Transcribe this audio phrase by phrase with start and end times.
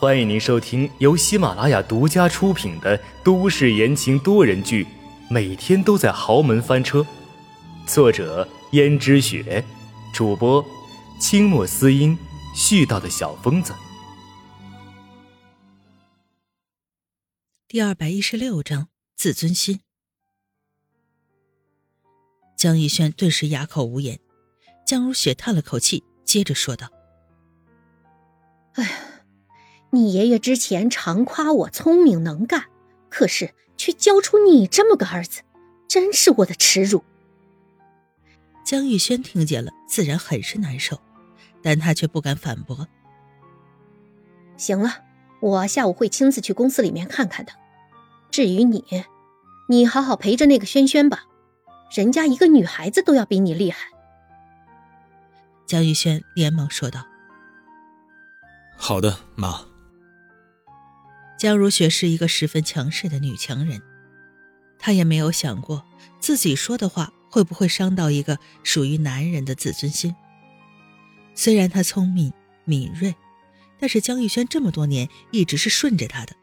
[0.00, 4.84] 欢迎您收听由喜马拉雅独家出品的都市言情多人剧
[5.28, 7.00] 《每天都在豪门翻车》，
[7.84, 9.64] 作者：胭脂雪，
[10.14, 10.64] 主播：
[11.20, 12.16] 清墨思音，
[12.54, 13.74] 絮叨的小疯子。
[17.66, 18.86] 第二百一十六章：
[19.16, 19.80] 自尊心。
[22.56, 24.20] 江逸轩顿时哑口无言，
[24.86, 26.88] 江如雪叹了口气，接着说道：“，
[29.90, 32.64] 你爷爷之前常夸我聪明能干，
[33.08, 35.42] 可是却教出你这么个儿子，
[35.88, 37.02] 真是我的耻辱。”
[38.64, 41.00] 江玉轩听见了，自然很是难受，
[41.62, 42.86] 但他却不敢反驳。
[44.58, 45.04] 行了，
[45.40, 47.52] 我下午会亲自去公司里面看看的。
[48.30, 48.84] 至于你，
[49.68, 51.24] 你好好陪着那个轩轩吧。
[51.94, 53.88] 人家一个女孩子都要比你厉害。
[55.64, 57.06] 江玉轩连忙说道
[58.76, 59.64] ：“好的，妈。”
[61.38, 63.80] 江如雪是一个十分强势的女强人，
[64.76, 65.86] 她也没有想过
[66.18, 70.12] 自己说的话会不会伤到一个属于男人的自尊心。
[71.36, 72.32] 虽然她聪明
[72.64, 73.14] 敏锐，
[73.78, 76.34] 但是江玉轩这么多年一直是顺着她的，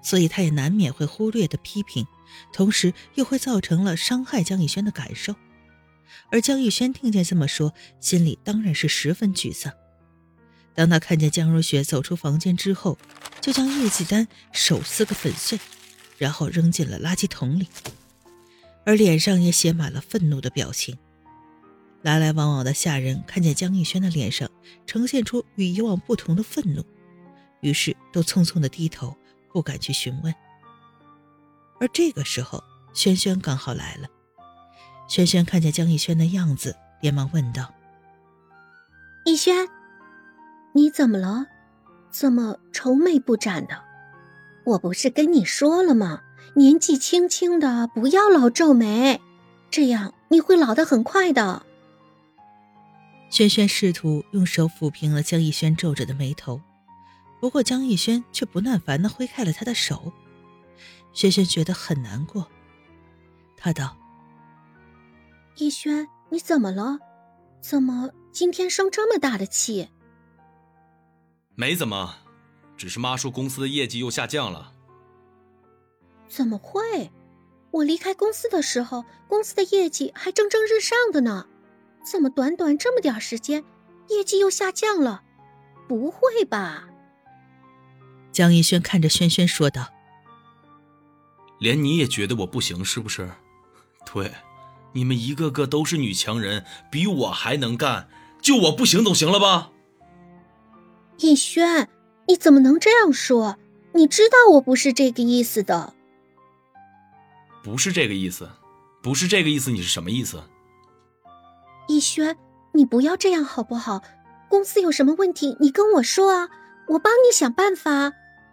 [0.00, 2.06] 所以她也难免会忽略的批评。
[2.52, 5.34] 同时又会造成了伤害江玉轩的感受，
[6.30, 9.72] 而江玉轩听见这么说，心里当然是十分沮丧。
[10.74, 12.98] 当他看见江如雪走出房间之后，
[13.46, 15.60] 就将业绩单手撕个粉碎，
[16.18, 17.68] 然后扔进了垃圾桶里，
[18.84, 20.98] 而脸上也写满了愤怒的表情。
[22.02, 24.50] 来来往往的下人看见江逸轩的脸上
[24.84, 26.84] 呈现出与以往不同的愤怒，
[27.60, 29.16] 于是都匆匆的低头，
[29.52, 30.34] 不敢去询问。
[31.78, 34.08] 而这个时候，轩轩刚好来了。
[35.06, 37.72] 轩轩看见江逸轩的样子，连忙问道
[39.24, 39.68] ：“逸轩，
[40.74, 41.46] 你怎么了？
[42.18, 43.82] 怎么愁眉不展的？
[44.64, 46.22] 我不是跟你说了吗？
[46.54, 49.20] 年纪轻轻的，不要老皱眉，
[49.70, 51.66] 这样你会老得很快的。”
[53.28, 56.58] 轩轩试图用手抚平了江逸轩皱着的眉头，
[57.38, 60.10] 不过江逸轩却不耐烦地挥开了他的手。
[61.12, 62.48] 轩轩觉得很难过，
[63.58, 63.94] 他道
[65.58, 66.98] ：“逸轩，你怎么了？
[67.60, 69.90] 怎么今天生这么大的气
[71.56, 72.16] ？”“没怎么，
[72.76, 74.74] 只是妈说公司的业绩又下降了。
[76.28, 77.10] ”“怎么会？
[77.70, 81.46] 我离开公司的时候，公司的业绩还蒸蒸日上的呢，
[82.04, 83.64] 怎么短短这么点时间，
[84.08, 85.22] 业绩又下降了？
[85.88, 86.88] 不会吧？”
[88.32, 89.88] 江逸轩看着轩轩说道。
[91.58, 93.30] 连你也觉得我不行是不是？
[94.12, 94.30] 对，
[94.92, 98.10] 你们一个个都是女强人，比我还能干，
[98.42, 99.72] 就我不行总行了吧？
[101.18, 101.88] 逸轩，
[102.28, 103.56] 你怎么能这样说？
[103.92, 105.94] 你知道我不是这个意思的。
[107.62, 108.48] 不是这个意思，
[109.02, 110.42] 不是这个意思，你是什么意思？
[111.88, 112.36] 逸轩，
[112.72, 114.02] 你不要这样好不好？
[114.48, 116.48] 公司有什么问题，你跟我说啊，
[116.88, 118.12] 我帮你想办法。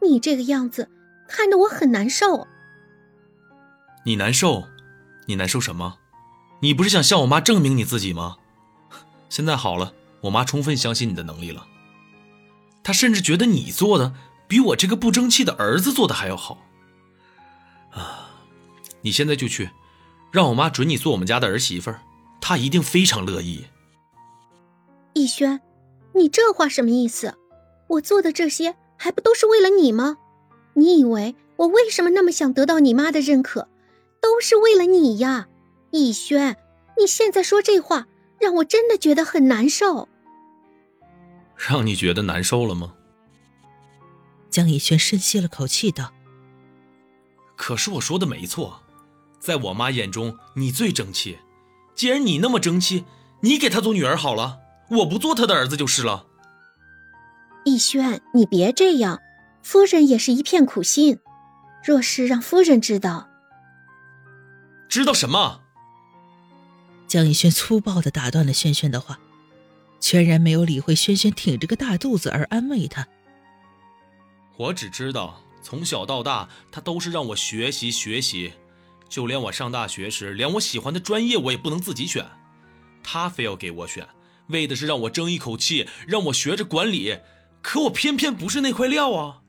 [0.00, 0.88] 你这个样子，
[1.26, 2.46] 看得我很难受。
[4.04, 4.64] 你难受，
[5.26, 5.98] 你难受什么？
[6.60, 8.36] 你不是想向我妈证明你自己吗？
[9.28, 11.66] 现在好了，我妈充分相信你的能力了。
[12.84, 14.12] 他甚至觉得你做的
[14.46, 16.58] 比我这个不争气的儿子做的还要好。
[17.90, 18.28] 啊，
[19.00, 19.70] 你现在就去，
[20.30, 22.02] 让我妈准你做我们家的儿媳妇儿，
[22.40, 23.64] 她一定非常乐意。
[25.14, 25.60] 逸轩，
[26.12, 27.34] 你这话什么意思？
[27.88, 30.18] 我做的这些还不都是为了你吗？
[30.74, 33.68] 你以为我为什么那么想得到你妈的认可？
[34.20, 35.48] 都是为了你呀，
[35.90, 36.56] 逸轩！
[36.98, 38.06] 你现在说这话，
[38.40, 40.08] 让我真的觉得很难受。
[41.56, 42.94] 让你觉得难受了吗？
[44.50, 46.12] 江以轩深吸了口气道
[47.56, 48.82] ：“可是我说的没错，
[49.40, 51.38] 在我妈眼中你最争气。
[51.94, 53.04] 既然你那么争气，
[53.40, 54.60] 你给她做女儿好了，
[54.90, 56.26] 我不做她的儿子就是了。”
[57.64, 59.20] 逸轩，你别这样，
[59.62, 61.18] 夫人也是一片苦心。
[61.84, 63.28] 若是让夫人知道……
[64.88, 65.62] 知道什么？
[67.08, 69.18] 江逸轩粗暴的打断了轩轩的话，
[70.04, 73.08] 全然没有理会轩轩挺着个大肚子而安慰他。
[74.58, 78.52] 我只知道，从小到大，他都是让我学习学习，
[79.08, 82.22] 就连我上大学时，连我喜欢的专业我也不能自己选，
[83.02, 84.06] 他非要给我选，
[84.48, 87.20] 为的是让我争一口气，让我学着管理。
[87.62, 89.40] 可我偏偏不是那块料啊！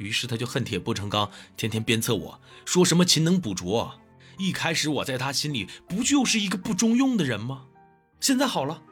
[0.00, 4.00] 于是他就恨铁不成钢，天天鞭策我说什么勤能补拙。
[4.38, 7.66] 一开始我在他心里不就是一个不中用的人吗？
[8.18, 8.82] 现在好了，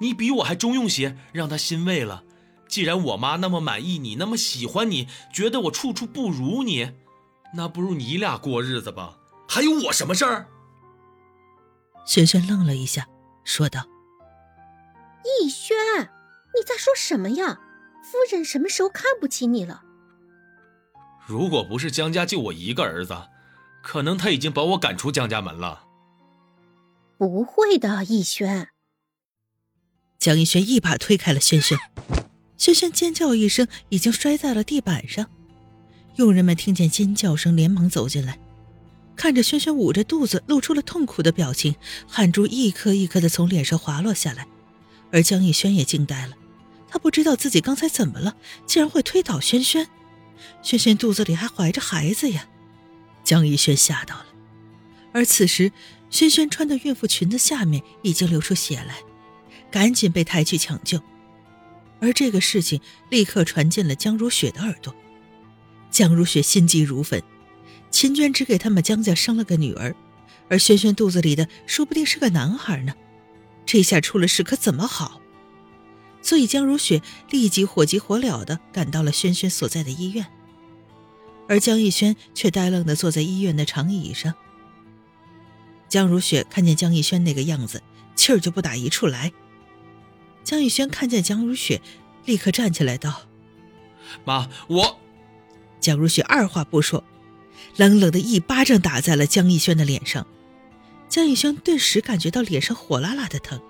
[0.00, 2.24] 你比我还中用些，让他欣慰了，
[2.68, 6.92] 既然我妈那么满意你，那么喜欢你，觉得我处处不如你，
[7.54, 9.18] 那不如你俩过日子吧，
[9.48, 10.46] 还有我什么事儿？
[12.06, 13.06] 轩轩愣了一下，
[13.44, 13.86] 说道
[15.42, 15.76] ：“逸轩，
[16.54, 17.60] 你在说什么呀？
[18.02, 19.82] 夫人什么时候看不起你了？
[21.26, 23.14] 如果不是江家就我一个儿子，
[23.82, 25.84] 可能他已经把我赶出江家门了。
[27.18, 28.70] 不会的，逸轩。”
[30.20, 31.78] 江逸轩一把推开了轩轩，
[32.58, 35.26] 轩轩尖叫一声，已经摔在了地板上。
[36.16, 38.38] 佣人们听见尖叫声，连忙走进来。
[39.16, 41.74] 看着轩轩捂着肚子，露出了痛苦的表情，
[42.06, 44.46] 汗珠一颗一颗的从脸上滑落下来，
[45.10, 46.34] 而江逸轩也惊呆了，
[46.90, 48.36] 他不知道自己刚才怎么了，
[48.66, 49.88] 竟然会推倒轩轩。
[50.62, 52.46] 轩轩肚子里还怀着孩子呀！
[53.24, 54.26] 江逸轩吓到了，
[55.14, 55.72] 而此时
[56.10, 58.98] 轩轩穿的孕妇裙子下面已经流出血来，
[59.70, 61.00] 赶紧被抬去抢救。
[62.00, 62.80] 而这个事情
[63.10, 64.94] 立刻传进了江如雪的耳朵，
[65.90, 67.22] 江如雪心急如焚。
[67.90, 69.94] 秦娟只给他们江家生了个女儿，
[70.48, 72.94] 而轩轩肚子里的说不定是个男孩呢。
[73.66, 75.20] 这下出了事可怎么好？
[76.22, 80.26] 所以江如雪立即火急火燎地赶到了轩轩所在的医院，
[81.48, 84.34] 而江逸轩却呆愣地坐在医院的长椅上。
[85.88, 87.82] 江如雪看见江逸轩那个样子，
[88.14, 89.32] 气儿就不打一处来。
[90.42, 91.80] 江逸轩看见江如雪，
[92.24, 93.22] 立刻站起来道
[94.24, 94.98] ：“妈，我……”
[95.80, 97.04] 江如雪二话不说。
[97.76, 100.26] 冷冷的一巴掌打在了江逸轩的脸上，
[101.08, 103.60] 江逸轩顿时感觉到脸上火辣辣的疼，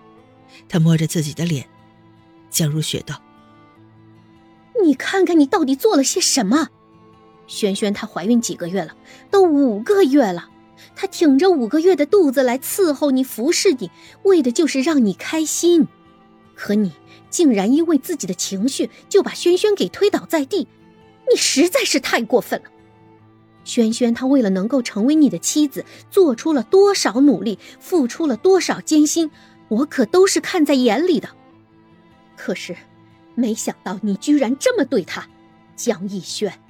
[0.68, 1.68] 他摸着自己的脸，
[2.50, 3.20] 江如雪道
[4.82, 6.68] ：“你看看你到底做了些什么？
[7.46, 8.96] 轩轩她怀孕几个月了？
[9.30, 10.48] 都五个月了，
[10.94, 13.90] 她挺着五个月的肚子来伺候你、服侍你，
[14.22, 15.88] 为的就是让你开心。
[16.60, 16.92] 可你
[17.30, 20.68] 竟然因为自己的情绪就把轩轩给推倒在地，
[21.30, 22.70] 你实在是太过分了。”
[23.64, 29.30] 轩轩，她为了能够成为你的妻子，做出了多少努力，付出了多少艰辛，
[29.68, 31.30] 我可都是看在眼里的。
[32.36, 32.76] 可是，
[33.34, 35.26] 没想到你居然这么对她，
[35.76, 36.60] 江逸轩，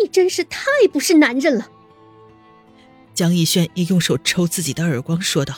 [0.00, 1.68] 你真是太不是男人了。
[3.12, 5.54] 江逸轩也用手抽自己的耳光，说道：“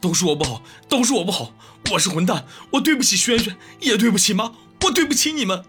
[0.00, 1.52] 都是我不好，都是我不好，
[1.90, 4.54] 我是混蛋，我对不起轩轩，也对不起妈，
[4.84, 5.64] 我对不起你们。”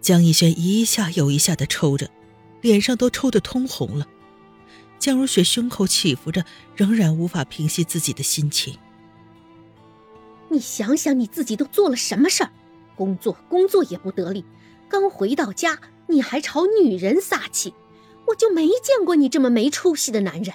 [0.00, 2.10] 江逸轩一下又一下的抽着，
[2.62, 4.06] 脸上都抽得通红了。
[4.98, 6.44] 江如雪胸口起伏着，
[6.74, 8.78] 仍然无法平息自己的心情。
[10.48, 12.50] 你想想你自己都做了什么事儿？
[12.96, 14.44] 工作工作也不得力，
[14.88, 17.72] 刚回到家你还朝女人撒气，
[18.26, 20.54] 我就没见过你这么没出息的男人。